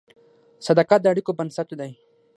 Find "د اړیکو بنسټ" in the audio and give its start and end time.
1.01-1.69